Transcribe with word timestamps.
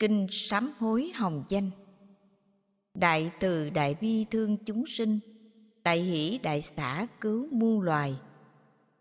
Kinh 0.00 0.26
sám 0.30 0.72
hối 0.78 1.12
hồng 1.14 1.44
danh. 1.48 1.70
Đại 2.94 3.30
từ 3.40 3.70
đại 3.70 3.96
bi 4.00 4.24
thương 4.30 4.56
chúng 4.64 4.86
sinh 4.86 5.18
Đại 5.84 6.00
hỷ 6.02 6.38
đại 6.42 6.62
xã 6.62 7.06
cứu 7.20 7.48
muôn 7.50 7.80
loài. 7.80 8.16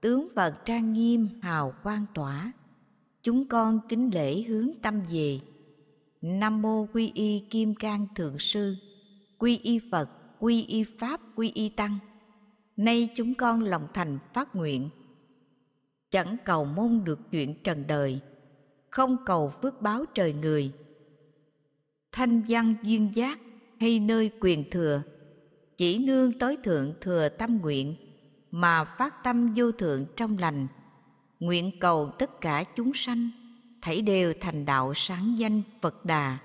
Tướng 0.01 0.27
Phật 0.35 0.65
trang 0.65 0.93
nghiêm 0.93 1.27
hào 1.41 1.73
quang 1.83 2.05
tỏa. 2.13 2.51
Chúng 3.23 3.47
con 3.47 3.79
kính 3.89 4.09
lễ 4.13 4.41
hướng 4.41 4.69
tâm 4.81 5.01
về. 5.11 5.39
Nam 6.21 6.61
mô 6.61 6.85
quy 6.93 7.11
y 7.15 7.39
kim 7.49 7.75
cang 7.75 8.07
thượng 8.15 8.39
sư. 8.39 8.75
Quy 9.37 9.57
y 9.57 9.79
Phật, 9.91 10.09
quy 10.39 10.63
y 10.63 10.83
Pháp, 10.83 11.21
quy 11.35 11.51
y 11.51 11.69
Tăng. 11.69 11.99
Nay 12.77 13.09
chúng 13.15 13.35
con 13.35 13.61
lòng 13.61 13.87
thành 13.93 14.19
phát 14.33 14.55
nguyện. 14.55 14.89
Chẳng 16.11 16.37
cầu 16.45 16.65
mong 16.65 17.05
được 17.05 17.19
chuyện 17.31 17.55
trần 17.63 17.87
đời 17.87 18.19
Không 18.89 19.17
cầu 19.25 19.49
phước 19.61 19.81
báo 19.81 20.05
trời 20.13 20.33
người. 20.33 20.71
Thanh 22.11 22.41
văn 22.47 22.75
duyên 22.83 23.09
giác 23.13 23.39
hay 23.79 23.99
nơi 23.99 24.31
quyền 24.39 24.69
thừa. 24.69 25.01
Chỉ 25.77 26.05
nương 26.05 26.39
tối 26.39 26.57
thượng 26.63 26.93
thừa 27.01 27.29
tâm 27.29 27.59
nguyện, 27.61 27.95
Mà 28.51 28.83
phát 28.83 29.23
tâm 29.23 29.53
vô 29.55 29.71
thượng 29.71 30.05
trong 30.15 30.37
lành. 30.37 30.67
Nguyện 31.39 31.71
cầu 31.79 32.11
tất 32.19 32.41
cả 32.41 32.63
chúng 32.75 32.91
sanh, 32.95 33.29
Thảy 33.81 34.01
đều 34.01 34.33
thành 34.41 34.65
đạo 34.65 34.93
sáng 34.95 35.37
danh 35.37 35.61
Phật 35.81 36.05
Đà. 36.05 36.37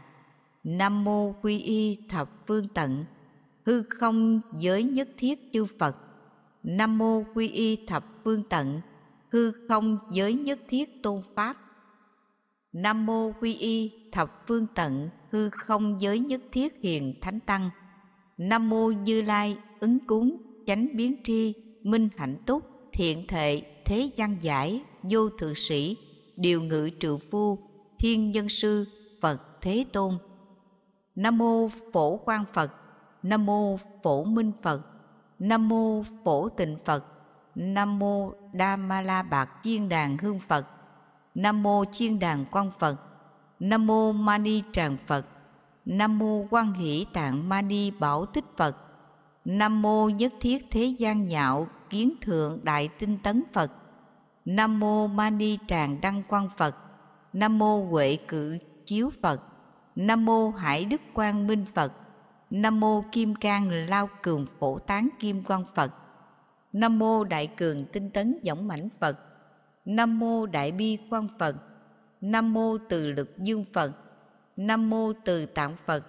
Nam 0.65 1.05
mô 1.05 1.33
quy 1.43 1.59
y 1.59 1.99
thập 2.09 2.47
phương 2.47 2.69
tận. 2.69 3.05
Hư 3.67 3.83
không 3.83 4.41
giới 4.55 4.83
nhất 4.83 5.09
thiết 5.17 5.53
chư 5.53 5.65
Phật. 5.79 5.97
Nam 6.63 6.99
mô 6.99 7.25
quy 7.35 7.49
y 7.49 7.87
thập 7.87 8.05
phương 8.25 8.43
tận. 8.49 8.81
Hư 9.29 9.53
không 9.69 9.99
giới 10.11 10.35
nhất 10.35 10.59
thiết 10.69 11.03
tôn 11.03 11.23
Pháp. 11.35 11.57
Nam 12.75 13.07
mô 13.07 13.33
quy 13.41 13.57
y, 13.57 13.93
thập 14.13 14.47
phương 14.47 14.67
tận, 14.75 15.11
Hư 15.31 15.51
không 15.51 16.01
giới 16.01 16.19
nhất 16.19 16.41
thiết 16.53 16.81
hiền 16.83 17.15
thánh 17.21 17.41
tăng. 17.41 17.71
Nam 18.39 18.71
mô 18.71 18.91
Như 18.91 19.23
Lai, 19.23 19.57
ứng 19.81 19.99
cúng, 20.07 20.37
chánh 20.67 20.89
biến 20.95 21.15
tri, 21.25 21.55
Minh 21.83 22.09
hạnh 22.17 22.37
túc, 22.47 22.63
thiện 22.93 23.27
thệ, 23.29 23.63
thế 23.85 24.11
gian 24.17 24.37
giải, 24.41 24.83
vô 25.03 25.29
thượng 25.29 25.55
sĩ, 25.55 25.97
điều 26.37 26.63
ngự 26.63 26.91
trừ 27.01 27.17
phu, 27.17 27.59
thiên 27.99 28.31
nhân 28.31 28.49
sư, 28.49 28.87
Phật 29.21 29.41
Thế 29.61 29.85
Tôn. 29.93 30.19
Nam 31.15 31.39
mô 31.39 31.69
Phổ 31.93 32.17
Quang 32.17 32.45
Phật, 32.53 32.73
Nam 33.23 33.47
mô 33.47 33.77
Phổ 34.03 34.25
Minh 34.25 34.53
Phật, 34.63 34.81
Nam 35.39 35.69
mô 35.69 36.03
Phổ 36.25 36.49
Tịnh 36.49 36.77
Phật, 36.85 37.05
Nam 37.55 37.99
mô 37.99 38.33
Đa 38.53 38.77
Ma 38.77 39.01
La 39.01 39.23
Bạc 39.23 39.51
Chiên 39.63 39.89
Đàn 39.89 40.19
Hương 40.19 40.39
Phật. 40.39 40.67
Nam 41.35 41.63
mô 41.63 41.85
Chiên 41.85 42.19
Đàn 42.19 42.45
Quang 42.45 42.71
Phật. 42.79 42.97
Nam 43.61 43.87
mô 43.87 44.13
Mani 44.13 44.63
Tràng 44.73 44.97
Phật. 45.07 45.27
Nam 45.85 46.19
mô 46.19 46.47
Quan 46.51 46.73
Hỷ 46.73 47.07
Tạng 47.13 47.49
Mani 47.49 47.91
Bảo 47.91 48.27
Tích 48.27 48.45
Phật. 48.57 48.77
Nam 49.45 49.83
mô 49.83 50.09
Nhất 50.09 50.33
Thiết 50.41 50.67
Thế 50.71 50.85
gian 50.85 51.27
Nhạo 51.27 51.69
Kiến 51.91 52.15
Thượng 52.21 52.61
Đại 52.63 52.89
Tinh 52.99 53.19
Tấn 53.23 53.43
Phật. 53.53 53.73
Nam 54.45 54.81
mô 54.81 55.07
Mani 55.07 55.59
Tràng 55.69 56.01
Đăng 56.01 56.23
Quang 56.23 56.49
Phật. 56.57 56.77
Nam 57.33 57.59
mô 57.59 57.85
Huệ 57.85 58.19
Cự 58.29 58.59
Chiếu 58.87 59.11
Phật. 59.23 59.41
Nam 59.97 60.25
mô 60.25 60.51
Hải 60.51 60.85
Đức 60.85 61.01
Quang 61.15 61.47
Minh 61.47 61.65
Phật. 61.75 61.93
Nam 62.51 62.81
mô 62.81 63.05
Kim 63.13 63.35
Cang 63.35 63.71
Lao 63.71 64.09
Cường 64.23 64.47
Phổ 64.59 64.79
Tán 64.79 65.09
Kim 65.21 65.45
Quang 65.45 65.65
Phật. 65.75 65.93
Nam 66.73 66.99
mô 66.99 67.25
Đại 67.25 67.47
Cường 67.47 67.85
Tinh 67.85 68.11
Tấn 68.11 68.39
Dõng 68.43 68.69
Mãnh 68.69 68.89
Phật. 69.01 69.34
Nam 69.85 70.19
mô 70.19 70.47
Đại 70.47 70.73
Bi 70.73 70.99
Quang 71.11 71.29
Phật 71.39 71.57
Nam 72.21 72.53
mô 72.53 72.79
Từ 72.89 73.13
Lực 73.13 73.39
Dương 73.39 73.65
Phật 73.73 73.93
Nam 74.57 74.91
mô 74.91 75.13
Từ 75.25 75.47
Tạng 75.47 75.77
Phật 75.87 76.07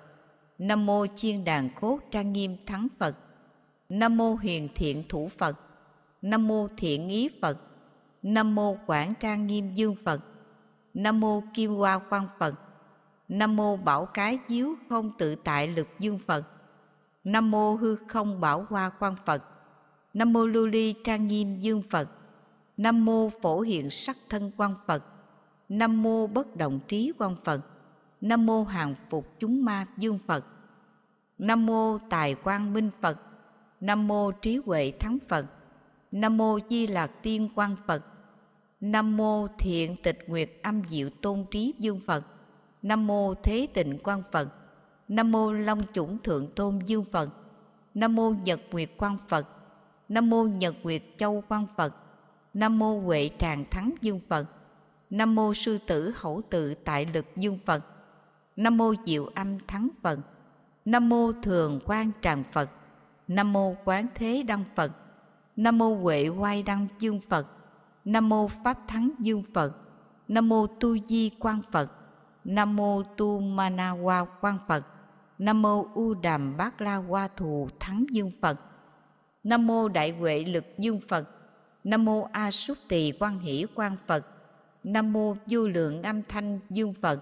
Nam 0.57 0.85
mô 0.85 1.05
Chiên 1.15 1.43
Đàn 1.43 1.69
Cốt 1.69 1.99
Trang 2.11 2.33
Nghiêm 2.33 2.57
Thắng 2.65 2.87
Phật 2.99 3.15
Nam 3.89 4.17
mô 4.17 4.33
Huyền 4.33 4.69
Thiện 4.75 5.03
Thủ 5.09 5.29
Phật 5.37 5.59
Nam 6.21 6.47
mô 6.47 6.67
Thiện 6.77 7.09
Ý 7.09 7.29
Phật 7.41 7.57
Nam 8.23 8.55
mô 8.55 8.77
Quảng 8.85 9.13
Trang 9.19 9.47
Nghiêm 9.47 9.73
Dương 9.73 9.95
Phật 9.95 10.21
Nam 10.93 11.19
mô 11.19 11.43
Kim 11.53 11.75
Hoa 11.75 11.99
Quang 11.99 12.27
Phật 12.39 12.55
Nam 13.27 13.55
mô 13.55 13.77
Bảo 13.77 14.05
Cái 14.05 14.39
Chiếu 14.47 14.75
Không 14.89 15.11
Tự 15.17 15.35
Tại 15.35 15.67
Lực 15.67 15.87
Dương 15.99 16.19
Phật 16.19 16.43
Nam 17.23 17.51
mô 17.51 17.75
Hư 17.75 17.95
Không 18.07 18.41
Bảo 18.41 18.65
Hoa 18.69 18.89
Quang 18.89 19.15
Phật 19.25 19.43
Nam 20.13 20.33
mô 20.33 20.45
Lưu 20.45 20.67
Ly 20.67 20.93
Trang 21.03 21.27
Nghiêm 21.27 21.59
Dương 21.59 21.81
Phật 21.89 22.09
Nam 22.77 23.05
mô 23.05 23.29
Phổ 23.41 23.61
Hiện 23.61 23.89
Sắc 23.89 24.17
Thân 24.29 24.51
quan 24.57 24.75
Phật 24.87 25.03
Nam 25.69 26.03
mô 26.03 26.27
Bất 26.27 26.55
Động 26.55 26.79
Trí 26.87 27.11
quan 27.17 27.35
Phật 27.43 27.61
Nam 28.21 28.45
mô 28.45 28.63
Hàng 28.63 28.95
Phục 29.09 29.39
Chúng 29.39 29.65
Ma 29.65 29.85
Dương 29.97 30.19
Phật 30.27 30.45
Nam 31.37 31.65
mô 31.65 31.97
Tài 32.09 32.35
Quang 32.35 32.73
Minh 32.73 32.89
Phật 33.01 33.17
Nam 33.81 34.07
mô 34.07 34.31
Trí 34.31 34.59
Huệ 34.65 34.93
Thắng 34.99 35.17
Phật 35.27 35.45
Nam 36.11 36.37
mô 36.37 36.59
Di 36.69 36.87
Lạc 36.87 37.11
Tiên 37.21 37.49
quan 37.55 37.75
Phật 37.87 38.03
Nam 38.81 39.17
mô 39.17 39.47
Thiện 39.59 39.95
Tịch 40.03 40.19
Nguyệt 40.27 40.51
Âm 40.63 40.81
Diệu 40.89 41.09
Tôn 41.21 41.45
Trí 41.51 41.73
Dương 41.79 41.99
Phật 42.05 42.23
Nam 42.81 43.07
mô 43.07 43.33
Thế 43.33 43.67
Tịnh 43.73 43.97
quan 44.03 44.23
Phật 44.31 44.47
Nam 45.07 45.31
mô 45.31 45.51
Long 45.51 45.81
Chủng 45.93 46.17
Thượng 46.17 46.47
Tôn 46.55 46.79
Dương 46.85 47.05
Phật 47.11 47.29
Nam 47.93 48.15
mô 48.15 48.29
Nhật 48.29 48.61
Nguyệt 48.71 48.89
quan 48.97 49.17
Phật 49.27 49.47
Nam 50.09 50.29
mô 50.29 50.43
Nhật 50.43 50.75
Nguyệt 50.83 51.03
Châu 51.17 51.43
quan 51.47 51.65
Phật 51.77 51.93
Nam 52.55 52.79
mô 52.79 52.99
Huệ 52.99 53.29
Tràng 53.39 53.65
Thắng 53.71 53.93
Dương 54.01 54.19
Phật 54.29 54.45
Nam 55.09 55.35
mô 55.35 55.53
Sư 55.53 55.77
Tử 55.87 56.13
Hậu 56.15 56.41
Tự 56.49 56.73
Tại 56.73 57.05
Lực 57.13 57.25
Dương 57.35 57.59
Phật 57.65 57.85
Nam 58.55 58.77
mô 58.77 58.93
Diệu 59.05 59.25
Âm 59.25 59.59
Thắng 59.67 59.89
Phật 60.01 60.19
Nam 60.85 61.09
mô 61.09 61.31
Thường 61.31 61.79
Quang 61.85 62.11
Tràng 62.21 62.43
Phật 62.51 62.69
Nam 63.27 63.53
mô 63.53 63.75
Quán 63.85 64.07
Thế 64.15 64.43
Đăng 64.47 64.63
Phật 64.75 64.91
Nam 65.55 65.77
mô 65.77 65.95
Huệ 65.95 66.27
Hoai 66.27 66.63
Đăng 66.63 66.87
Dương 66.99 67.19
Phật 67.29 67.47
Nam 68.05 68.29
mô 68.29 68.47
Pháp 68.47 68.77
Thắng 68.87 69.11
Dương 69.19 69.43
Phật 69.53 69.77
Nam 70.27 70.49
mô 70.49 70.67
Tu 70.67 70.97
Di 71.07 71.29
Quang 71.39 71.61
Phật 71.71 71.91
Nam 72.43 72.75
mô 72.75 73.03
Tu 73.03 73.39
Mana 73.39 73.89
Hoa 73.89 74.25
Quang 74.41 74.57
Phật 74.67 74.85
Nam 75.37 75.61
mô 75.61 75.87
U 75.93 76.13
Đàm 76.13 76.57
Bát 76.57 76.81
La 76.81 76.95
Hoa 76.95 77.27
Thù 77.27 77.67
Thắng 77.79 78.05
Dương 78.11 78.31
Phật 78.41 78.59
Nam 79.43 79.67
mô 79.67 79.87
Đại 79.87 80.11
Huệ 80.11 80.43
Lực 80.43 80.65
Dương 80.77 80.99
Phật 81.07 81.34
Nam 81.85 82.05
mô 82.05 82.27
A 82.31 82.51
Súc 82.51 82.77
Tỳ 82.87 83.11
Quan 83.19 83.39
Hỷ 83.39 83.65
Quang 83.75 83.95
Phật 84.07 84.25
Nam 84.83 85.13
mô 85.13 85.35
Du 85.45 85.67
Lượng 85.67 86.03
Âm 86.03 86.23
Thanh 86.23 86.59
Dương 86.69 86.93
Phật 86.93 87.19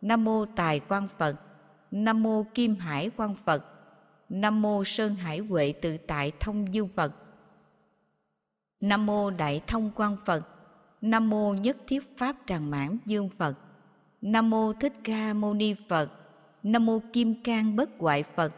Nam 0.00 0.24
mô 0.24 0.44
Tài 0.44 0.80
Quang 0.80 1.08
Phật 1.18 1.36
Nam 1.90 2.22
mô 2.22 2.46
Kim 2.54 2.76
Hải 2.76 3.10
Quang 3.10 3.34
Phật 3.34 3.64
Nam 4.28 4.62
mô 4.62 4.84
Sơn 4.84 5.14
Hải 5.14 5.38
Huệ 5.38 5.74
Tự 5.82 5.96
Tại 5.96 6.32
Thông 6.40 6.74
Dương 6.74 6.88
Phật 6.88 7.12
Nam 8.80 9.06
mô 9.06 9.30
Đại 9.30 9.62
Thông 9.66 9.90
Quang 9.90 10.16
Phật 10.26 10.42
Nam 11.00 11.30
mô 11.30 11.54
Nhất 11.54 11.76
Thiết 11.86 12.18
Pháp 12.18 12.36
Tràng 12.46 12.70
Mãn 12.70 12.98
Dương 13.04 13.28
Phật 13.38 13.54
Nam 14.22 14.50
mô 14.50 14.72
Thích 14.72 14.92
Ca 15.04 15.32
Mâu 15.32 15.54
Ni 15.54 15.74
Phật 15.88 16.10
Nam 16.62 16.86
mô 16.86 16.98
Kim 17.12 17.42
Cang 17.42 17.76
Bất 17.76 17.90
Hoại 17.98 18.24
Phật 18.36 18.52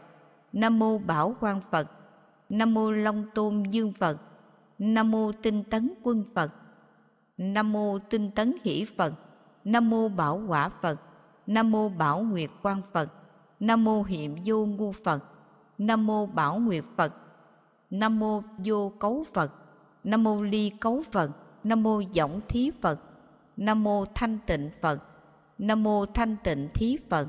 Nam 0.53 0.79
mô 0.79 0.97
Bảo 0.97 1.35
Quang 1.39 1.61
Phật 1.71 1.91
Nam 2.49 2.73
mô 2.73 2.91
Long 2.91 3.25
Tôn 3.35 3.63
Dương 3.63 3.93
Phật 3.93 4.17
Nam 4.79 5.11
mô 5.11 5.31
Tinh 5.31 5.63
Tấn 5.63 5.93
Quân 6.03 6.23
Phật 6.35 6.51
Nam 7.37 7.71
mô 7.71 7.99
Tinh 7.99 8.31
Tấn 8.31 8.53
Hỷ 8.63 8.85
Phật 8.97 9.13
Nam 9.63 9.89
mô 9.89 10.09
Bảo 10.09 10.41
Quả 10.47 10.69
Phật 10.69 11.01
Nam 11.47 11.71
mô 11.71 11.89
Bảo 11.89 12.21
Nguyệt 12.21 12.49
Quang 12.61 12.81
Phật 12.91 13.09
Nam 13.59 13.83
mô 13.83 14.03
Hiệm 14.03 14.35
Vô 14.45 14.65
Ngu 14.65 14.91
Phật 14.91 15.23
Nam 15.77 16.07
mô 16.07 16.25
Bảo 16.25 16.59
Nguyệt 16.59 16.83
Phật 16.95 17.13
Nam 17.89 18.19
mô 18.19 18.41
Vô 18.57 18.91
Cấu 18.99 19.23
Phật 19.33 19.51
Nam 20.03 20.23
mô 20.23 20.41
Ly 20.41 20.71
Cấu 20.79 21.03
Phật 21.11 21.31
Nam 21.63 21.83
mô 21.83 21.99
Giọng 21.99 22.41
Thí 22.47 22.71
Phật 22.81 22.99
Nam 23.57 23.83
mô 23.83 24.05
Thanh 24.15 24.37
Tịnh 24.45 24.69
Phật 24.81 25.03
Nam 25.57 25.83
mô 25.83 26.05
Thanh 26.05 26.35
Tịnh 26.43 26.69
Thí 26.73 26.97
Phật 27.09 27.27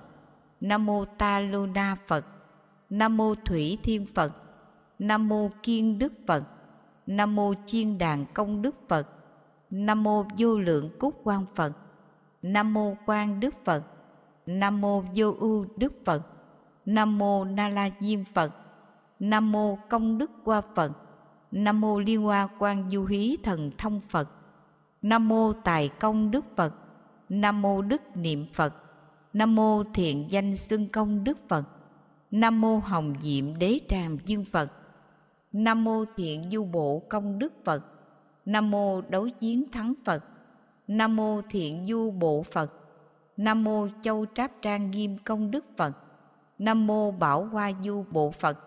Nam 0.60 0.86
mô 0.86 1.04
Ta 1.04 1.40
Lô 1.40 1.66
Na 1.66 1.96
Phật 2.06 2.26
Nam 2.90 3.16
mô 3.16 3.34
Thủy 3.34 3.78
Thiên 3.82 4.06
Phật 4.14 4.32
Nam 4.98 5.28
mô 5.28 5.50
Kiên 5.62 5.98
Đức 5.98 6.12
Phật 6.26 6.42
Nam 7.08 7.36
mô 7.36 7.54
Chiên 7.66 7.98
Đàn 7.98 8.24
Công 8.34 8.62
Đức 8.62 8.88
Phật 8.88 9.08
Nam 9.70 10.02
mô 10.02 10.24
Vô 10.38 10.58
Lượng 10.58 10.90
Cúc 10.98 11.20
quan 11.24 11.44
Phật 11.54 11.72
Nam 12.42 12.74
mô 12.74 12.94
quan 13.06 13.40
Đức 13.40 13.54
Phật 13.64 13.82
Nam 14.46 14.80
mô 14.80 15.02
Vô 15.14 15.34
Ưu 15.40 15.66
Đức 15.76 15.92
Phật 16.04 16.22
Nam 16.86 17.18
mô 17.18 17.44
Na 17.44 17.68
La 17.68 17.90
Diêm 18.00 18.24
Phật 18.24 18.52
Nam 19.20 19.52
mô 19.52 19.78
Công 19.88 20.18
Đức 20.18 20.30
Qua 20.44 20.60
Phật 20.74 20.92
Nam 21.50 21.80
mô 21.80 22.00
Liên 22.00 22.22
Hoa 22.22 22.48
Quan 22.58 22.90
Du 22.90 23.04
Hí 23.04 23.36
Thần 23.42 23.70
Thông 23.78 24.00
Phật 24.00 24.28
Nam 25.02 25.28
mô 25.28 25.52
Tài 25.52 25.88
Công 25.88 26.30
Đức 26.30 26.44
Phật 26.56 26.74
Nam 27.28 27.62
mô 27.62 27.82
Đức 27.82 28.16
Niệm 28.16 28.46
Phật 28.54 28.74
Nam 29.32 29.54
mô 29.54 29.84
Thiện 29.94 30.30
Danh 30.30 30.56
Xưng 30.56 30.88
Công 30.88 31.24
Đức 31.24 31.38
Phật 31.48 31.64
Nam 32.30 32.60
mô 32.60 32.78
Hồng 32.78 33.14
Diệm 33.20 33.58
Đế 33.58 33.78
Tràm 33.88 34.18
Dương 34.24 34.44
Phật 34.44 34.72
Nam 35.52 35.84
mô 35.84 36.04
Thiện 36.16 36.50
Du 36.50 36.64
Bộ 36.64 37.02
Công 37.08 37.38
Đức 37.38 37.52
Phật. 37.64 37.84
Nam 38.44 38.70
mô 38.70 39.00
Đấu 39.00 39.28
Chiến 39.28 39.70
Thắng 39.72 39.94
Phật. 40.04 40.24
Nam 40.88 41.16
mô 41.16 41.40
Thiện 41.50 41.86
Du 41.86 42.10
Bộ 42.10 42.42
Phật. 42.42 42.72
Nam 43.38 43.64
mô 43.64 43.88
châu 44.02 44.26
tráp 44.34 44.62
trang 44.62 44.90
nghiêm 44.90 45.18
công 45.24 45.50
đức 45.50 45.64
phật. 45.76 45.92
Nam 46.58 46.86
mô 46.86 47.10
bảo 47.10 47.44
hoa 47.44 47.72
du 47.84 48.04
bộ 48.10 48.30
phật. 48.30 48.58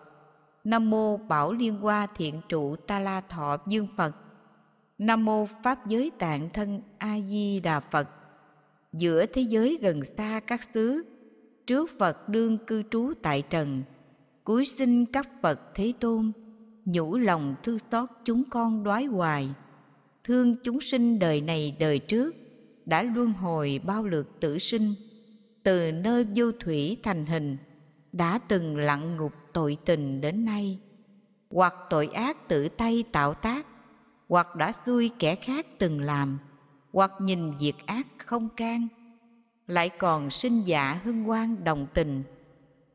Nam 0.64 0.90
mô 0.90 1.16
bảo 1.16 1.52
liên 1.52 1.76
hoa 1.76 2.06
thiện 2.16 2.40
trụ 2.48 2.76
ta 2.76 2.98
la 2.98 3.20
thọ 3.20 3.56
dương 3.66 3.86
phật. 3.96 4.16
Nam 4.98 5.24
mô 5.24 5.46
pháp 5.62 5.86
giới 5.86 6.10
tạng 6.18 6.48
thân 6.50 6.80
a 6.98 7.20
di 7.28 7.60
đà 7.60 7.80
phật. 7.80 8.08
Giữa 8.92 9.26
thế 9.26 9.42
giới 9.42 9.78
gần 9.80 10.04
xa 10.04 10.40
các 10.46 10.60
xứ, 10.74 11.02
trước 11.66 11.90
phật 11.98 12.28
đương 12.28 12.58
cư 12.66 12.82
trú 12.90 13.12
tại 13.22 13.42
trần, 13.42 13.82
cuối 14.44 14.64
sinh 14.64 15.06
các 15.06 15.28
phật 15.42 15.60
thế 15.74 15.92
tôn 16.00 16.32
nhủ 16.84 17.16
lòng 17.16 17.54
thương 17.62 17.78
xót 17.90 18.08
chúng 18.24 18.42
con 18.50 18.84
đói 18.84 19.04
hoài. 19.04 19.48
Thương 20.24 20.56
chúng 20.64 20.80
sinh 20.80 21.18
đời 21.18 21.40
này 21.40 21.76
đời 21.78 21.98
trước, 21.98 22.36
đã 22.86 23.02
luân 23.02 23.32
hồi 23.32 23.80
bao 23.84 24.04
lượt 24.04 24.40
tử 24.40 24.58
sinh. 24.58 24.94
Từ 25.62 25.92
nơi 25.92 26.26
vô 26.36 26.52
thủy 26.60 26.96
thành 27.02 27.26
hình, 27.26 27.56
đã 28.12 28.38
từng 28.48 28.76
lặn 28.76 29.16
ngục 29.16 29.32
tội 29.52 29.76
tình 29.84 30.20
đến 30.20 30.44
nay. 30.44 30.78
Hoặc 31.50 31.74
tội 31.90 32.06
ác 32.06 32.48
tự 32.48 32.68
tay 32.68 33.04
tạo 33.12 33.34
tác, 33.34 33.66
hoặc 34.28 34.56
đã 34.56 34.72
xui 34.86 35.10
kẻ 35.18 35.34
khác 35.34 35.66
từng 35.78 36.00
làm, 36.00 36.38
hoặc 36.92 37.12
nhìn 37.20 37.52
việc 37.58 37.86
ác 37.86 38.06
không 38.18 38.48
can, 38.56 38.88
lại 39.66 39.88
còn 39.88 40.30
sinh 40.30 40.62
giả 40.64 41.00
hưng 41.04 41.28
quan 41.28 41.64
đồng 41.64 41.86
tình. 41.94 42.22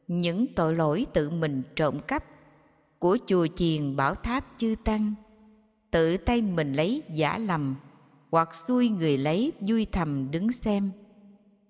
Những 0.07 0.45
tội 0.55 0.75
lỗi 0.75 1.05
tự 1.13 1.29
mình 1.29 1.63
trộm 1.75 1.99
cắp 2.07 2.23
của 2.99 3.17
chùa 3.27 3.47
chiền 3.55 3.95
bảo 3.95 4.15
tháp 4.15 4.45
chư 4.57 4.75
tăng. 4.83 5.13
Tự 5.91 6.17
tay 6.17 6.41
mình 6.41 6.73
lấy 6.73 7.03
giả 7.09 7.37
lầm, 7.37 7.75
hoặc 8.31 8.55
xui 8.55 8.89
người 8.89 9.17
lấy 9.17 9.51
vui 9.59 9.87
thầm 9.91 10.31
đứng 10.31 10.51
xem. 10.51 10.91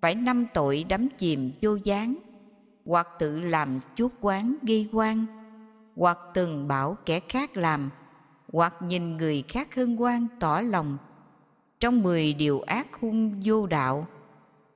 Phải 0.01 0.15
năm 0.15 0.45
tội 0.53 0.83
đắm 0.83 1.07
chìm 1.17 1.51
vô 1.61 1.75
gián, 1.83 2.17
hoặc 2.85 3.07
tự 3.19 3.39
làm 3.39 3.79
chuốt 3.95 4.11
quán 4.21 4.55
gây 4.61 4.89
quan, 4.93 5.25
hoặc 5.95 6.17
từng 6.33 6.67
bảo 6.67 6.97
kẻ 7.05 7.19
khác 7.19 7.57
làm, 7.57 7.89
hoặc 8.53 8.73
nhìn 8.81 9.17
người 9.17 9.43
khác 9.47 9.75
hơn 9.75 10.01
quan 10.01 10.27
tỏ 10.39 10.61
lòng. 10.61 10.97
Trong 11.79 12.03
mười 12.03 12.33
điều 12.33 12.61
ác 12.61 12.87
hung 12.99 13.41
vô 13.43 13.67
đạo, 13.67 14.07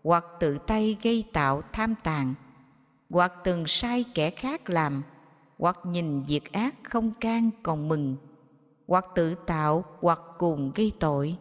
hoặc 0.03 0.25
tự 0.39 0.57
tay 0.67 0.97
gây 1.03 1.23
tạo 1.33 1.61
tham 1.73 1.95
tàn, 2.03 2.33
hoặc 3.09 3.33
từng 3.43 3.67
sai 3.67 4.05
kẻ 4.13 4.29
khác 4.29 4.69
làm 4.69 5.01
hoặc 5.61 5.79
nhìn 5.83 6.23
việc 6.23 6.51
ác 6.51 6.75
không 6.83 7.13
can 7.19 7.51
còn 7.63 7.89
mừng, 7.89 8.17
hoặc 8.87 9.05
tự 9.15 9.35
tạo 9.47 9.85
hoặc 10.01 10.19
cùng 10.37 10.71
gây 10.75 10.93
tội, 10.99 11.37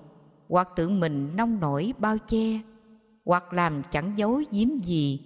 hoặc 0.48 0.68
tự 0.76 0.88
mình 0.88 1.32
nông 1.36 1.60
nổi 1.60 1.94
bao 1.98 2.18
che, 2.26 2.62
hoặc 3.26 3.52
làm 3.52 3.82
chẳng 3.90 4.18
giấu 4.18 4.42
giếm 4.50 4.68
gì, 4.84 5.20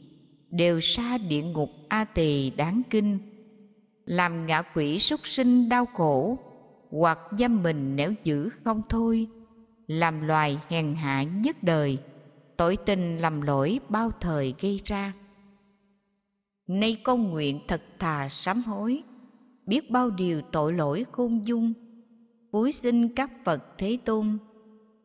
đều 0.51 0.81
xa 0.83 1.19
địa 1.19 1.43
ngục 1.43 1.71
a 1.89 2.05
tỳ 2.05 2.51
đáng 2.51 2.83
kinh. 2.91 3.19
Làm 4.07 4.47
ngạ 4.47 4.63
quỷ 4.75 4.99
súc 5.01 5.21
sinh 5.25 5.69
đau 5.69 5.87
khổ, 5.87 6.39
hoặc 6.91 7.21
giam 7.39 7.63
mình 7.63 7.97
nẻo 7.97 8.15
giữ 8.25 8.51
không 8.65 8.83
thôi, 8.89 9.29
làm 9.89 10.21
loài 10.21 10.61
hèn 10.69 10.95
hạ 10.95 11.23
nhất 11.23 11.57
đời, 11.63 11.99
tội 12.57 12.79
tình 12.87 13.19
lầm 13.19 13.43
lỗi 13.43 13.81
bao 13.89 14.13
thời 14.21 14.55
gây 14.61 14.81
ra 14.85 15.15
nay 16.67 17.01
con 17.03 17.31
nguyện 17.31 17.61
thật 17.69 17.83
thà 17.99 18.29
sám 18.29 18.63
hối. 18.63 19.03
Biết 19.67 19.91
bao 19.91 20.11
điều 20.11 20.43
tội 20.53 20.73
lỗi 20.73 21.05
khôn 21.13 21.47
dung. 21.47 21.73
Cúi 22.51 22.73
xin 22.73 23.09
các 23.09 23.31
phật 23.45 23.79
thế 23.79 23.99
tôn, 24.05 24.39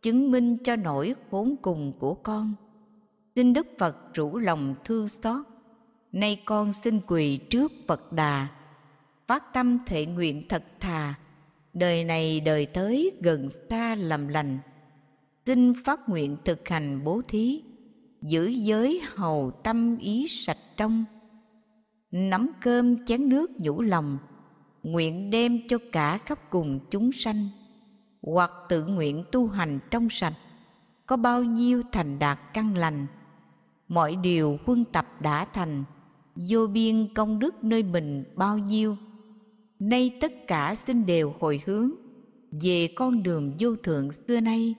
chứng 0.02 0.32
minh 0.32 0.58
cho 0.64 0.76
nỗi 0.76 1.16
khốn 1.32 1.56
cùng 1.62 1.94
của 2.00 2.14
con. 2.14 2.54
Xin 3.36 3.54
đức 3.54 3.68
phật 3.78 4.14
rủ 4.14 4.38
lòng 4.38 4.76
thương 4.86 5.08
xót. 5.08 5.46
Nay 6.12 6.42
con 6.46 6.74
xin 6.74 7.00
quỳ 7.08 7.38
trước 7.38 7.72
phật 7.88 8.14
đà. 8.14 8.48
Phát 9.28 9.54
tâm 9.54 9.80
thệ 9.86 10.06
nguyện 10.06 10.44
thật 10.50 10.64
thà. 10.80 11.16
Đời 11.74 12.04
này 12.04 12.40
đời 12.40 12.66
tới 12.66 13.12
gần 13.22 13.50
xa 13.70 13.96
làm 13.96 14.28
lành. 14.28 14.58
Xin 15.46 15.74
phát 15.84 16.10
nguyện 16.10 16.38
thực 16.46 16.68
hành 16.68 17.04
bố 17.04 17.22
thí, 17.28 17.64
giữ 18.22 18.48
giới 18.48 19.02
hầu 19.16 19.52
tâm 19.52 19.98
ý 19.98 20.28
sạch 20.28 20.58
trong 20.78 21.06
nắm 22.12 22.52
cơm 22.62 23.06
chén 23.06 23.30
nước 23.30 23.52
nhủ 23.60 23.82
lòng, 23.82 24.18
nguyện 24.84 25.30
đem 25.30 25.60
cho 25.70 25.78
cả 25.92 26.18
khắp 26.18 26.50
cùng 26.50 26.80
chúng 26.92 27.12
sanh, 27.12 27.50
hoặc 28.22 28.52
tự 28.70 28.86
nguyện 28.86 29.24
tu 29.32 29.48
hành 29.48 29.80
trong 29.92 30.10
sạch, 30.10 30.34
có 31.06 31.18
bao 31.18 31.44
nhiêu 31.44 31.84
thành 31.92 32.20
đạt 32.20 32.40
căn 32.54 32.78
lành. 32.78 33.08
Mọi 33.88 34.16
điều 34.16 34.58
quân 34.66 34.86
tập 34.86 35.08
đã 35.22 35.46
thành, 35.46 35.84
vô 36.36 36.68
biên 36.68 37.14
công 37.14 37.40
đức 37.40 37.64
nơi 37.64 37.84
mình 37.84 38.24
bao 38.36 38.58
nhiêu. 38.58 38.98
Nay 39.80 40.18
tất 40.22 40.48
cả 40.48 40.76
xin 40.76 41.06
đều 41.06 41.34
hồi 41.40 41.62
hướng, 41.66 41.92
về 42.52 42.88
con 42.96 43.24
đường 43.24 43.54
vô 43.60 43.76
thượng 43.76 44.12
xưa 44.12 44.40
nay. 44.40 44.76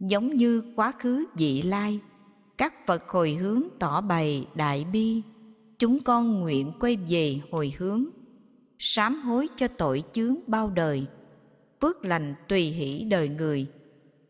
Giống 0.00 0.36
như 0.36 0.62
quá 0.76 0.92
khứ 0.98 1.24
dị 1.34 1.62
lai, 1.62 2.00
các 2.58 2.86
phật 2.86 3.08
hồi 3.08 3.34
hướng 3.34 3.62
tỏ 3.78 4.00
bày 4.00 4.46
đại 4.54 4.86
bi 4.92 5.22
chúng 5.78 6.00
con 6.00 6.40
nguyện 6.40 6.72
quay 6.80 6.96
về 7.08 7.40
hồi 7.50 7.72
hướng, 7.78 8.04
sám 8.78 9.22
hối 9.22 9.48
cho 9.56 9.68
tội 9.68 10.02
chướng 10.12 10.36
bao 10.46 10.70
đời, 10.70 11.06
phước 11.80 12.04
lành 12.04 12.34
tùy 12.48 12.60
hỷ 12.60 13.04
đời 13.04 13.28
người, 13.28 13.66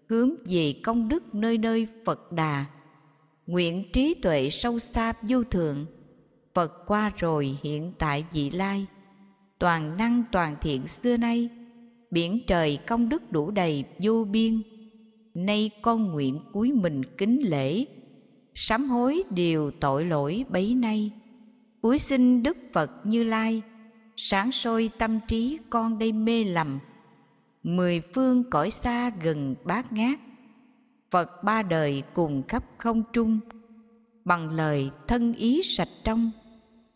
hướng 0.09 0.31
về 0.47 0.75
công 0.83 1.09
đức 1.09 1.35
nơi 1.35 1.59
nơi 1.59 1.87
phật 2.05 2.33
đà. 2.33 2.67
Nguyện 3.47 3.85
trí 3.93 4.15
tuệ 4.15 4.51
sâu 4.51 4.79
xa 4.79 5.13
vô 5.23 5.45
thượng, 5.45 5.87
phật 6.55 6.73
qua 6.87 7.13
rồi 7.17 7.59
hiện 7.63 7.93
tại 7.99 8.25
vị 8.33 8.51
lai, 8.51 8.87
toàn 9.59 9.97
năng 9.97 10.25
toàn 10.33 10.57
thiện 10.61 10.87
xưa 10.87 11.17
nay, 11.17 11.49
biển 12.11 12.41
trời 12.47 12.79
công 12.87 13.09
đức 13.09 13.33
đủ 13.33 13.51
đầy 13.51 13.85
vô 13.99 14.25
biên. 14.25 14.63
Nay 15.35 15.71
con 15.83 16.13
nguyện 16.13 16.41
cúi 16.53 16.73
mình 16.73 17.03
kính 17.05 17.41
lễ, 17.45 17.85
sám 18.55 18.89
hối 18.89 19.23
điều 19.31 19.71
tội 19.81 20.05
lỗi 20.05 20.45
bấy 20.49 20.75
nay 20.75 21.13
cúi 21.83 21.99
xin 21.99 22.43
đức 22.43 22.57
phật 22.73 22.91
như 23.05 23.25
lai, 23.25 23.63
sáng 24.17 24.53
soi 24.53 24.91
tâm 24.99 25.21
trí 25.29 25.59
con 25.71 25.99
đây 25.99 26.13
mê 26.13 26.45
lầm. 26.45 26.79
Mười 27.63 28.01
phương 28.15 28.51
cõi 28.51 28.71
xa 28.71 29.11
gần 29.11 29.55
bát 29.65 29.93
ngát, 29.93 30.19
phật 31.11 31.45
ba 31.45 31.63
đời 31.63 32.03
cùng 32.15 32.43
khắp 32.49 32.65
không 32.79 33.03
trung. 33.13 33.41
Bằng 34.25 34.51
lời 34.51 34.91
thân 35.07 35.35
ý 35.35 35.63
sạch 35.63 35.89
trong, 36.05 36.31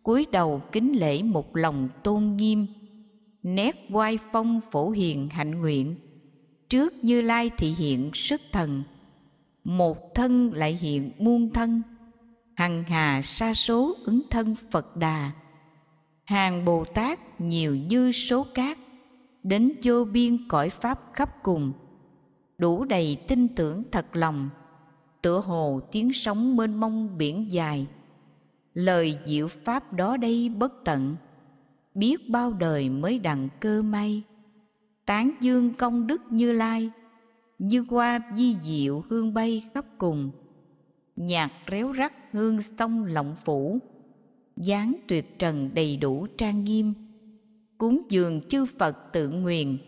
cúi 0.03 0.27
đầu 0.33 0.63
kính 0.73 0.93
lễ 0.99 1.23
một 1.23 1.57
lòng 1.57 1.89
tôn 2.03 2.37
nghiêm, 2.37 2.67
nét 3.43 3.87
oai 3.91 4.19
phong 4.33 4.61
phổ 4.71 4.91
hiền 4.91 5.29
hạnh 5.29 5.61
nguyện. 5.61 5.97
Trước 6.69 7.05
như 7.05 7.21
lai 7.21 7.51
thị 7.59 7.75
hiện 7.79 8.11
sức 8.15 8.41
thần, 8.53 8.83
một 9.65 10.15
thân 10.15 10.53
lại 10.55 10.79
hiện 10.81 11.13
muôn 11.19 11.51
thân 11.51 11.83
hằng 12.55 12.85
hà 12.85 13.23
sa 13.23 13.55
số 13.55 13.97
ứng 14.05 14.23
thân 14.31 14.55
phật 14.71 14.97
đà. 14.97 15.31
Hàng 16.25 16.65
bồ 16.65 16.85
tát 16.85 17.41
nhiều 17.41 17.77
như 17.77 18.13
số 18.13 18.47
cát, 18.55 18.79
đến 19.43 19.73
vô 19.83 20.05
biên 20.05 20.49
cõi 20.49 20.71
pháp 20.71 21.01
khắp 21.13 21.43
cùng, 21.43 21.73
đủ 22.59 22.85
đầy 22.85 23.19
tin 23.29 23.49
tưởng 23.49 23.83
thật 23.93 24.07
lòng, 24.13 24.51
tựa 25.23 25.41
hồ 25.41 25.81
tiếng 25.93 26.13
sóng 26.13 26.57
mênh 26.57 26.75
mông 26.75 27.19
biển 27.19 27.53
dài. 27.53 27.87
Lời 28.75 29.19
diệu 29.25 29.49
pháp 29.49 29.93
đó 29.93 30.17
đây 30.17 30.49
bất 30.49 30.73
tận, 30.85 31.17
biết 31.95 32.31
bao 32.31 32.53
đời 32.53 32.89
mới 32.89 33.19
đặng 33.19 33.49
cơ 33.61 33.83
may. 33.83 34.23
Tán 35.07 35.33
dương 35.41 35.75
công 35.75 36.07
đức 36.07 36.23
như 36.31 36.53
lai, 36.53 36.91
như 37.59 37.85
hoa 37.89 38.21
di 38.35 38.57
diệu 38.61 39.05
hương 39.09 39.35
bay 39.35 39.71
khắp 39.75 39.85
cùng 39.99 40.31
nhạc 41.27 41.53
réo 41.71 41.93
rắt 41.95 42.13
hương 42.33 42.63
sông 42.63 43.05
lộng 43.05 43.37
phủ. 43.45 43.79
Dáng 44.57 44.95
tuyệt 45.09 45.39
trần 45.39 45.71
đầy 45.75 45.97
đủ 45.97 46.27
trang 46.39 46.65
nghiêm. 46.65 46.95
Cúng 47.79 48.03
dường 48.09 48.41
chư 48.49 48.67
phật 48.79 49.13
tự 49.13 49.29
nguyện. 49.29 49.79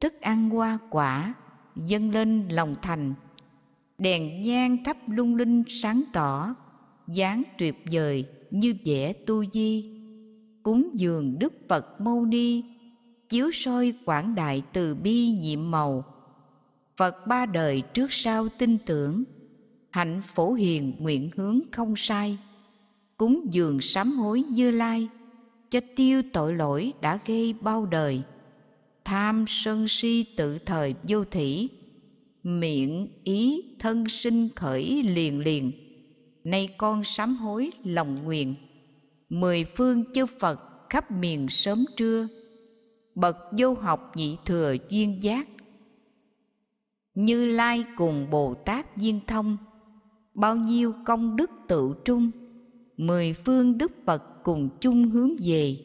Thức 0.00 0.20
ăn 0.20 0.50
hoa 0.50 0.78
quả, 0.90 1.34
dâng 1.76 2.10
lên 2.10 2.48
lòng 2.48 2.76
thành. 2.82 3.14
Đèn 3.98 4.40
nhang 4.40 4.84
thắp 4.84 4.96
lung 5.06 5.36
linh 5.36 5.62
sáng 5.68 6.02
tỏ. 6.12 6.54
Dáng 7.06 7.42
tuyệt 7.58 7.84
vời 7.92 8.24
như 8.50 8.74
vẻ 8.84 9.12
tu 9.12 9.44
di. 9.44 10.00
Cúng 10.62 10.90
dường 10.94 11.38
đức 11.38 11.52
phật 11.68 12.00
mâu 12.00 12.24
ni. 12.24 12.64
Chiếu 13.28 13.50
soi 13.52 13.94
quảng 14.04 14.34
đại 14.34 14.62
từ 14.72 14.94
bi 14.94 15.30
nhiệm 15.30 15.70
màu. 15.70 16.04
Phật 16.96 17.26
ba 17.26 17.46
đời 17.46 17.82
trước 17.94 18.12
sau 18.12 18.48
tin 18.48 18.78
tưởng 18.86 19.24
hạnh 19.90 20.22
phổ 20.34 20.52
hiền 20.52 20.92
nguyện 20.98 21.30
hướng 21.36 21.60
không 21.72 21.94
sai. 21.96 22.38
Cúng 23.16 23.46
dường 23.50 23.80
sám 23.80 24.12
hối 24.12 24.42
như 24.42 24.70
lai. 24.70 25.08
Cho 25.70 25.80
tiêu 25.96 26.22
tội 26.32 26.54
lỗi 26.54 26.92
đã 27.00 27.18
gây 27.26 27.54
bao 27.60 27.86
đời. 27.86 28.22
Tham 29.04 29.44
sân 29.48 29.88
si 29.88 30.24
tự 30.36 30.58
thời 30.58 30.94
vô 31.02 31.24
thỉ. 31.24 31.68
Miệng 32.42 33.08
ý 33.24 33.62
thân 33.78 34.08
sinh 34.08 34.48
khởi 34.56 35.02
liền 35.02 35.40
liền. 35.40 35.72
Nay 36.44 36.74
con 36.78 37.04
sám 37.04 37.36
hối 37.36 37.70
lòng 37.84 38.24
nguyện. 38.24 38.54
Mười 39.28 39.64
phương 39.64 40.04
chư 40.14 40.26
phật 40.26 40.60
khắp 40.90 41.10
miền 41.10 41.48
sớm 41.48 41.84
trưa. 41.96 42.28
Bậc 43.14 43.36
vô 43.58 43.74
học 43.74 44.12
nhị 44.16 44.36
thừa 44.44 44.76
duyên 44.88 45.22
giác. 45.22 45.48
Như 47.14 47.46
lai 47.46 47.84
cùng 47.96 48.30
bồ 48.30 48.54
tát 48.54 48.96
viên 48.96 49.20
thông 49.26 49.56
bao 50.34 50.56
nhiêu 50.56 50.94
công 51.04 51.36
đức 51.36 51.50
tự 51.68 51.94
trung, 52.04 52.30
mười 52.96 53.32
phương 53.32 53.78
đức 53.78 53.92
phật 54.06 54.22
cùng 54.44 54.68
chung 54.80 55.10
hướng 55.10 55.36
về. 55.44 55.76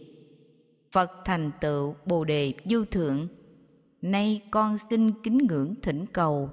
Phật 0.92 1.12
thành 1.26 1.52
tựu 1.62 1.96
bồ 2.06 2.24
đề 2.24 2.54
vô 2.70 2.86
thượng, 2.86 3.28
nay 4.02 4.42
con 4.52 4.78
xin 4.90 5.12
kính 5.24 5.38
ngưỡng 5.38 5.76
thỉnh 5.82 6.06
cầu. 6.14 6.50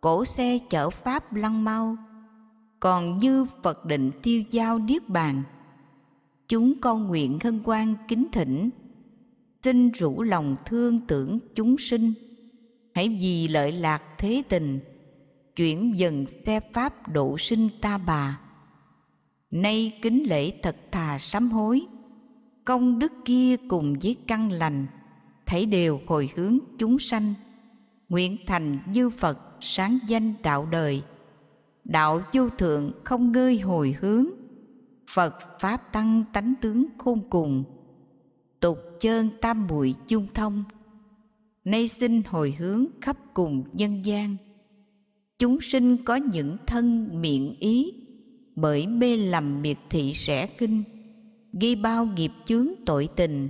Cổ 0.00 0.24
xe 0.24 0.58
chở 0.70 0.90
pháp 0.90 1.34
lăng 1.34 1.64
mau, 1.64 1.96
còn 2.80 3.18
như 3.18 3.46
phật 3.62 3.84
định 3.84 4.10
tiêu 4.22 4.42
giao 4.50 4.78
niết 4.78 5.08
bàn. 5.08 5.42
Chúng 6.48 6.80
con 6.80 7.06
nguyện 7.08 7.38
hân 7.44 7.60
hoan 7.64 7.94
kính 8.08 8.26
thỉnh. 8.32 8.70
Xin 9.62 9.90
rủ 9.90 10.22
lòng 10.22 10.56
thương 10.66 10.98
tưởng 11.06 11.38
chúng 11.54 11.78
sinh. 11.78 12.12
Hãy 12.94 13.08
vì 13.20 13.48
lợi 13.48 13.72
lạc 13.72 14.02
thế 14.18 14.42
tình 14.48 14.80
chuyển 15.60 15.98
dần 15.98 16.26
xe 16.46 16.60
pháp 16.72 17.08
độ 17.08 17.38
sinh 17.38 17.68
ta 17.80 17.98
bà. 17.98 18.40
Nay 19.50 19.98
kính 20.02 20.24
lễ 20.28 20.52
thật 20.62 20.76
thà 20.92 21.18
sám 21.18 21.50
hối. 21.50 21.86
Công 22.64 22.98
đức 22.98 23.12
kia 23.24 23.56
cùng 23.68 23.96
với 24.02 24.16
căn 24.26 24.52
lành 24.52 24.86
thảy 25.46 25.66
đều 25.66 26.00
hồi 26.06 26.30
hướng 26.36 26.58
chúng 26.78 26.98
sanh. 26.98 27.34
Nguyện 28.08 28.36
thành 28.46 28.78
dư 28.94 29.10
phật 29.10 29.38
sáng 29.60 29.98
danh 30.06 30.34
đạo 30.42 30.66
đời. 30.70 31.02
Đạo 31.84 32.22
vô 32.32 32.48
thượng 32.50 32.92
không 33.04 33.32
ngơi 33.32 33.58
hồi 33.58 33.96
hướng. 34.00 34.26
Phật 35.14 35.60
pháp 35.60 35.92
tăng 35.92 36.24
tánh 36.32 36.54
tướng 36.60 36.86
khôn 36.98 37.20
cùng. 37.30 37.64
Tục 38.60 38.78
chơn 39.00 39.30
tam 39.40 39.66
muội 39.66 39.94
chung 40.08 40.26
thông. 40.34 40.64
Nay 41.64 41.88
xin 41.88 42.22
hồi 42.26 42.56
hướng 42.58 42.86
khắp 43.00 43.16
cùng 43.34 43.64
nhân 43.72 44.04
gian 44.04 44.36
chúng 45.40 45.60
sinh 45.60 45.96
có 46.04 46.16
những 46.16 46.56
thân 46.66 47.08
miệng 47.20 47.54
ý, 47.58 47.92
bởi 48.56 48.86
mê 48.86 49.16
lầm 49.16 49.62
miệt 49.62 49.76
thị 49.90 50.12
rẻ 50.26 50.46
kinh, 50.46 50.82
gây 51.52 51.76
bao 51.76 52.06
nghiệp 52.06 52.32
chướng 52.44 52.68
tội 52.86 53.08
tình, 53.16 53.48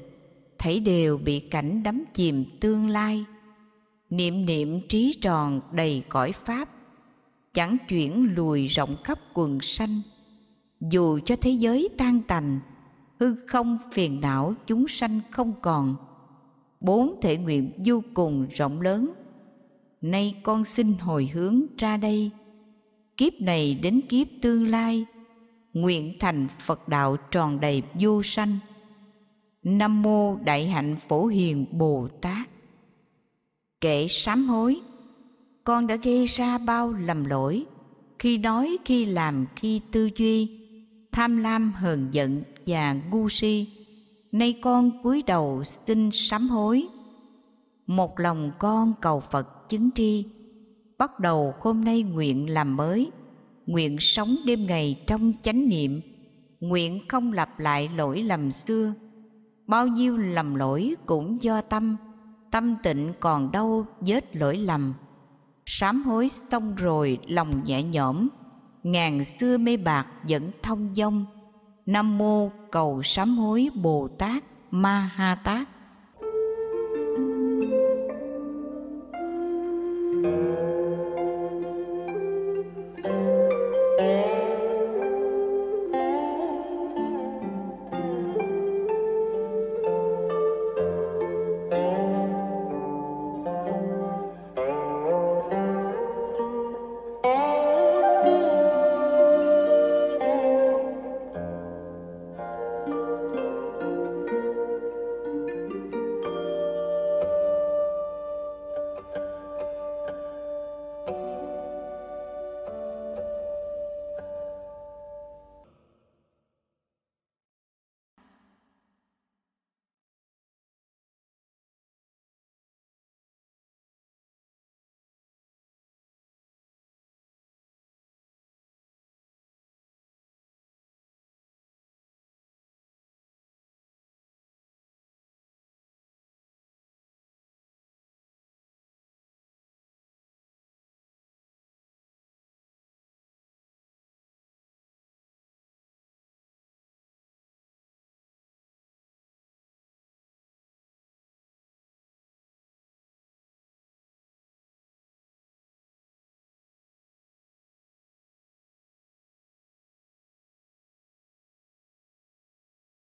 thấy 0.59 0.81
đều 0.81 1.19
bị 1.19 1.41
cảnh 1.41 1.83
đắm 1.83 2.05
chìm 2.15 2.45
tương 2.61 2.89
lai. 2.89 3.25
Niệm 4.11 4.47
niệm 4.47 4.81
trí 4.89 5.19
tròn 5.21 5.61
đầy 5.73 6.03
cõi 6.09 6.33
pháp, 6.33 6.69
chẳng 7.55 7.77
chuyển 7.89 8.35
lùi 8.35 8.67
rộng 8.67 8.97
khắp 9.05 9.19
quần 9.35 9.61
sanh. 9.61 10.03
Dù 10.81 11.19
cho 11.25 11.37
thế 11.37 11.51
giới 11.51 11.89
tan 11.99 12.21
tành, 12.29 12.61
hư 13.21 13.35
không 13.47 13.79
phiền 13.93 14.21
não 14.21 14.55
chúng 14.67 14.89
sanh 14.89 15.21
không 15.31 15.53
còn. 15.63 15.97
Bốn 16.81 17.21
thể 17.23 17.37
nguyện 17.37 17.73
vô 17.85 18.03
cùng 18.15 18.47
rộng 18.55 18.81
lớn 18.81 19.13
nay 20.01 20.37
con 20.43 20.65
xin 20.65 20.95
hồi 20.99 21.31
hướng 21.35 21.63
ra 21.79 21.97
đây. 21.97 22.31
Kiếp 23.17 23.33
này 23.41 23.75
đến 23.75 24.01
kiếp 24.09 24.27
tương 24.43 24.67
lai, 24.71 25.07
nguyện 25.73 26.13
thành 26.21 26.49
phật 26.59 26.89
đạo 26.89 27.17
tròn 27.31 27.61
đầy 27.61 27.83
vô 28.01 28.23
sanh. 28.23 28.59
Nam 29.63 30.03
mô 30.03 30.37
đại 30.37 30.69
hạnh 30.69 30.97
phổ 31.09 31.27
hiền 31.27 31.67
bồ 31.73 32.09
tát. 32.21 32.49
Kể 33.81 34.07
sám 34.09 34.49
hối, 34.49 34.81
con 35.65 35.87
đã 35.87 35.97
gây 35.97 36.27
ra 36.27 36.59
bao 36.59 36.93
lầm 36.93 37.25
lỗi, 37.25 37.65
khi 38.19 38.39
nói, 38.39 38.77
khi 38.85 39.05
làm, 39.05 39.47
khi 39.57 39.81
tư 39.93 40.11
duy, 40.17 40.49
tham 41.13 41.37
lam, 41.37 41.73
hờn 41.73 42.09
giận 42.13 42.43
và 42.67 42.93
ngu 43.11 43.29
si. 43.29 43.67
Nay 44.33 44.59
con 44.63 45.03
cúi 45.03 45.23
đầu 45.23 45.65
xin 45.65 46.11
sám 46.13 46.49
hối 46.49 46.89
một 47.91 48.21
lòng 48.21 48.51
con 48.59 48.93
cầu 49.01 49.21
phật 49.21 49.69
chứng 49.69 49.91
tri. 49.95 50.27
Bắt 50.99 51.21
đầu 51.21 51.55
hôm 51.61 51.85
nay 51.85 52.03
nguyện 52.03 52.51
làm 52.51 52.77
mới. 52.77 53.11
Nguyện 53.67 53.97
sống 54.01 54.37
đêm 54.47 54.67
ngày 54.67 55.05
trong 55.07 55.33
chánh 55.43 55.69
niệm. 55.69 56.01
Nguyện 56.61 57.01
không 57.09 57.33
lặp 57.33 57.59
lại 57.59 57.91
lỗi 57.97 58.23
lầm 58.23 58.51
xưa. 58.51 58.95
Bao 59.67 59.87
nhiêu 59.87 60.17
lầm 60.17 60.55
lỗi 60.55 60.97
cũng 61.07 61.43
do 61.43 61.61
tâm. 61.61 61.97
Tâm 62.51 62.77
tịnh 62.83 63.13
còn 63.21 63.53
đâu 63.53 63.87
vết 64.01 64.37
lỗi 64.37 64.57
lầm. 64.57 64.95
Sám 65.67 66.03
hối 66.03 66.29
xong 66.51 66.75
rồi 66.75 67.19
lòng 67.27 67.65
nhẹ 67.65 67.83
nhõm. 67.83 68.29
Ngàn 68.83 69.25
xưa 69.25 69.59
mê 69.59 69.77
bạc 69.77 70.07
vẫn 70.29 70.51
thông 70.63 70.95
dong. 70.95 71.27
Nam 71.87 72.19
mô 72.19 72.51
cầu 72.71 73.03
sám 73.03 73.39
hối 73.39 73.71
bồ 73.83 74.09
tát 74.09 74.45
ma 74.71 75.11
ha 75.15 75.35
tát. 75.35 75.69